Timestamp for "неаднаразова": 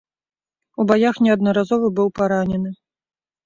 1.29-1.95